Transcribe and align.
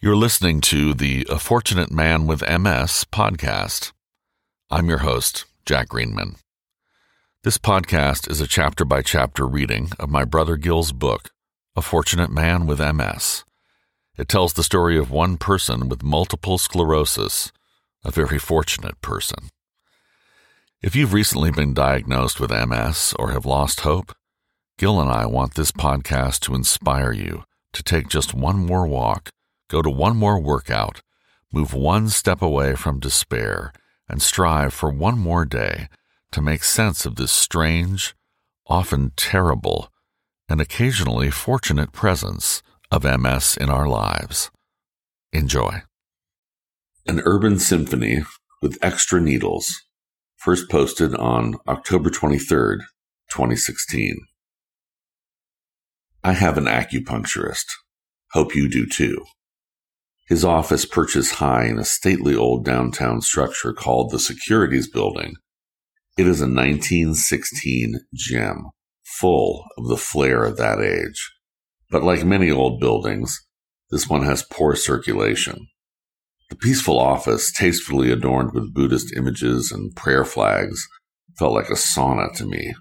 You're 0.00 0.14
listening 0.14 0.60
to 0.60 0.94
the 0.94 1.26
A 1.28 1.40
Fortunate 1.40 1.90
Man 1.90 2.28
with 2.28 2.48
MS 2.48 3.04
podcast. 3.10 3.90
I'm 4.70 4.88
your 4.88 4.98
host, 4.98 5.44
Jack 5.66 5.88
Greenman. 5.88 6.36
This 7.42 7.58
podcast 7.58 8.30
is 8.30 8.40
a 8.40 8.46
chapter 8.46 8.84
by 8.84 9.02
chapter 9.02 9.44
reading 9.44 9.90
of 9.98 10.08
my 10.08 10.24
brother 10.24 10.56
Gil's 10.56 10.92
book, 10.92 11.30
A 11.74 11.82
Fortunate 11.82 12.30
Man 12.30 12.64
with 12.64 12.78
MS. 12.78 13.42
It 14.16 14.28
tells 14.28 14.52
the 14.52 14.62
story 14.62 14.96
of 14.96 15.10
one 15.10 15.36
person 15.36 15.88
with 15.88 16.04
multiple 16.04 16.58
sclerosis, 16.58 17.50
a 18.04 18.12
very 18.12 18.38
fortunate 18.38 19.00
person. 19.00 19.48
If 20.80 20.94
you've 20.94 21.12
recently 21.12 21.50
been 21.50 21.74
diagnosed 21.74 22.38
with 22.38 22.52
MS 22.52 23.14
or 23.18 23.32
have 23.32 23.44
lost 23.44 23.80
hope, 23.80 24.14
Gil 24.78 25.00
and 25.00 25.10
I 25.10 25.26
want 25.26 25.54
this 25.54 25.72
podcast 25.72 26.38
to 26.42 26.54
inspire 26.54 27.10
you 27.10 27.42
to 27.72 27.82
take 27.82 28.06
just 28.06 28.32
one 28.32 28.64
more 28.64 28.86
walk 28.86 29.30
Go 29.68 29.82
to 29.82 29.90
one 29.90 30.16
more 30.16 30.40
workout, 30.40 31.02
move 31.52 31.74
one 31.74 32.08
step 32.08 32.40
away 32.40 32.74
from 32.74 33.00
despair, 33.00 33.72
and 34.08 34.22
strive 34.22 34.72
for 34.72 34.90
one 34.90 35.18
more 35.18 35.44
day 35.44 35.88
to 36.32 36.40
make 36.40 36.64
sense 36.64 37.04
of 37.04 37.16
this 37.16 37.32
strange, 37.32 38.14
often 38.66 39.12
terrible, 39.16 39.92
and 40.48 40.60
occasionally 40.60 41.30
fortunate 41.30 41.92
presence 41.92 42.62
of 42.90 43.04
MS 43.04 43.56
in 43.58 43.68
our 43.68 43.86
lives. 43.86 44.50
Enjoy. 45.32 45.82
An 47.06 47.20
Urban 47.24 47.58
Symphony 47.58 48.22
with 48.62 48.78
Extra 48.80 49.20
Needles, 49.20 49.82
first 50.36 50.70
posted 50.70 51.14
on 51.14 51.56
October 51.66 52.08
23rd, 52.08 52.78
2016. 53.30 54.16
I 56.24 56.32
have 56.32 56.56
an 56.56 56.64
acupuncturist. 56.64 57.66
Hope 58.32 58.54
you 58.54 58.68
do 58.68 58.86
too. 58.86 59.24
His 60.28 60.44
office 60.44 60.84
perches 60.84 61.32
high 61.32 61.64
in 61.64 61.78
a 61.78 61.84
stately 61.86 62.36
old 62.36 62.62
downtown 62.62 63.22
structure 63.22 63.72
called 63.72 64.10
the 64.10 64.18
Securities 64.18 64.86
Building. 64.86 65.36
It 66.18 66.26
is 66.26 66.42
a 66.42 66.44
1916 66.44 68.00
gem, 68.14 68.66
full 69.04 69.64
of 69.78 69.88
the 69.88 69.96
flair 69.96 70.44
of 70.44 70.58
that 70.58 70.80
age. 70.80 71.32
But 71.90 72.02
like 72.02 72.26
many 72.26 72.50
old 72.50 72.78
buildings, 72.78 73.40
this 73.90 74.06
one 74.06 74.22
has 74.24 74.42
poor 74.42 74.76
circulation. 74.76 75.68
The 76.50 76.56
peaceful 76.56 76.98
office, 76.98 77.50
tastefully 77.50 78.10
adorned 78.10 78.52
with 78.52 78.74
Buddhist 78.74 79.14
images 79.16 79.72
and 79.72 79.96
prayer 79.96 80.26
flags, 80.26 80.86
felt 81.38 81.54
like 81.54 81.70
a 81.70 81.74
sauna 81.74 82.34
to 82.36 82.44
me. 82.44 82.74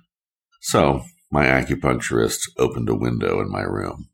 So, 0.61 1.03
my 1.31 1.45
acupuncturist 1.45 2.39
opened 2.57 2.89
a 2.89 2.95
window 2.95 3.39
in 3.39 3.49
my 3.49 3.61
room. 3.61 4.09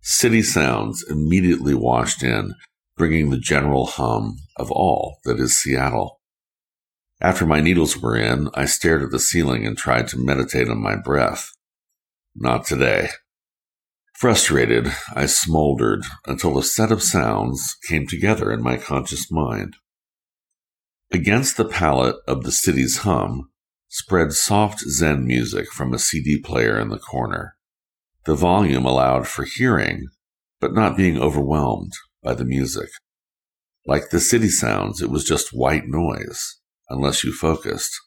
City 0.00 0.42
sounds 0.42 1.04
immediately 1.08 1.74
washed 1.74 2.24
in 2.24 2.54
bringing 3.02 3.30
the 3.30 3.36
general 3.36 3.84
hum 3.86 4.36
of 4.54 4.70
all 4.70 5.18
that 5.24 5.40
is 5.40 5.58
Seattle. 5.58 6.20
After 7.20 7.44
my 7.44 7.60
needles 7.60 7.98
were 7.98 8.16
in, 8.16 8.48
I 8.54 8.66
stared 8.66 9.02
at 9.02 9.10
the 9.10 9.18
ceiling 9.18 9.66
and 9.66 9.76
tried 9.76 10.06
to 10.10 10.24
meditate 10.24 10.68
on 10.68 10.80
my 10.80 10.94
breath. 10.94 11.50
Not 12.36 12.64
today. 12.64 13.08
Frustrated, 14.14 14.94
I 15.16 15.26
smoldered 15.26 16.04
until 16.28 16.56
a 16.56 16.62
set 16.62 16.92
of 16.92 17.02
sounds 17.02 17.76
came 17.88 18.06
together 18.06 18.52
in 18.52 18.62
my 18.62 18.76
conscious 18.76 19.32
mind. 19.32 19.74
Against 21.10 21.56
the 21.56 21.64
palette 21.64 22.18
of 22.28 22.44
the 22.44 22.52
city's 22.52 22.98
hum 22.98 23.50
spread 23.88 24.32
soft 24.32 24.78
Zen 24.78 25.26
music 25.26 25.72
from 25.72 25.92
a 25.92 25.98
CD 25.98 26.40
player 26.40 26.78
in 26.78 26.88
the 26.88 27.00
corner. 27.00 27.56
The 28.26 28.36
volume 28.36 28.84
allowed 28.86 29.26
for 29.26 29.42
hearing, 29.42 30.06
but 30.60 30.72
not 30.72 30.96
being 30.96 31.18
overwhelmed 31.18 31.94
by 32.22 32.34
the 32.34 32.44
music. 32.44 32.88
Like 33.86 34.10
the 34.10 34.20
city 34.20 34.48
sounds, 34.48 35.02
it 35.02 35.10
was 35.10 35.24
just 35.24 35.52
white 35.52 35.86
noise, 35.86 36.60
unless 36.88 37.24
you 37.24 37.32
focused. 37.32 37.98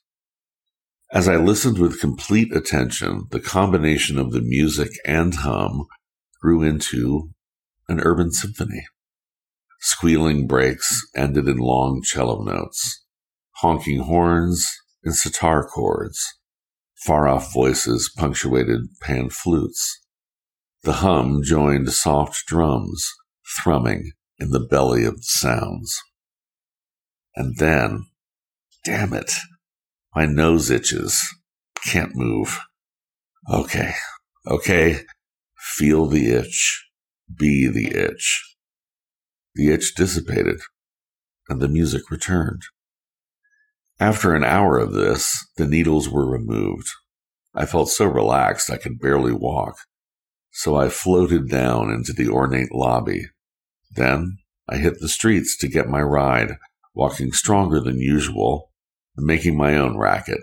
As 1.12 1.28
I 1.28 1.36
listened 1.36 1.78
with 1.78 2.00
complete 2.00 2.56
attention, 2.56 3.28
the 3.31 3.40
combination 3.40 4.18
of 4.18 4.31
the 4.31 4.42
music 4.42 4.90
and 5.06 5.36
hum 5.36 5.86
grew 6.42 6.64
into 6.64 7.31
an 7.88 8.00
urban 8.00 8.31
symphony. 8.31 8.86
Squealing 9.81 10.48
brakes 10.48 11.08
ended 11.16 11.48
in 11.48 11.58
long 11.58 12.02
cello 12.02 12.42
notes, 12.44 13.04
honking 13.58 14.00
horns 14.00 14.68
and 15.04 15.14
sitar 15.14 15.68
chords, 15.68 16.24
far 16.96 17.28
off 17.28 17.54
voices 17.54 18.12
punctuated 18.18 18.81
pan 19.02 19.30
flutes. 19.30 20.02
The 20.84 20.94
hum 20.94 21.42
joined 21.44 21.92
soft 21.92 22.46
drums 22.48 23.14
thrumming 23.45 24.11
in 24.39 24.50
the 24.51 24.59
belly 24.59 25.06
of 25.06 25.17
the 25.17 25.23
sounds. 25.23 26.01
And 27.35 27.57
then, 27.57 28.06
damn 28.83 29.13
it, 29.13 29.31
my 30.16 30.25
nose 30.25 30.69
itches. 30.69 31.22
Can't 31.85 32.16
move. 32.16 32.59
Okay, 33.51 33.94
okay, 34.47 35.01
feel 35.57 36.07
the 36.07 36.31
itch, 36.31 36.88
be 37.38 37.67
the 37.67 37.95
itch. 37.95 38.56
The 39.53 39.72
itch 39.72 39.94
dissipated, 39.95 40.62
and 41.47 41.62
the 41.62 41.67
music 41.67 42.09
returned. 42.09 42.63
After 44.00 44.33
an 44.33 44.44
hour 44.44 44.79
of 44.79 44.94
this, 44.94 45.45
the 45.57 45.67
needles 45.67 46.09
were 46.09 46.29
removed. 46.29 46.88
I 47.53 47.66
felt 47.66 47.89
so 47.89 48.06
relaxed 48.06 48.72
I 48.72 48.77
could 48.77 49.00
barely 49.00 49.31
walk, 49.31 49.77
so 50.51 50.75
I 50.75 50.89
floated 50.89 51.50
down 51.50 51.91
into 51.91 52.12
the 52.12 52.29
ornate 52.29 52.73
lobby 52.73 53.27
then 53.95 54.38
I 54.69 54.78
hit 54.78 55.00
the 55.00 55.09
streets 55.09 55.57
to 55.57 55.67
get 55.67 55.89
my 55.89 56.01
ride, 56.01 56.57
walking 56.94 57.31
stronger 57.31 57.79
than 57.79 58.00
usual, 58.00 58.72
making 59.17 59.57
my 59.57 59.75
own 59.75 59.97
racket, 59.97 60.41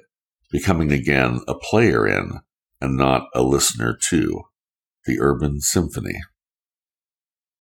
becoming 0.51 0.93
again 0.93 1.41
a 1.49 1.55
player 1.55 2.07
in, 2.07 2.41
and 2.81 2.97
not 2.97 3.29
a 3.35 3.43
listener 3.43 3.97
to, 4.11 4.43
the 5.07 5.19
urban 5.21 5.61
symphony. 5.61 6.21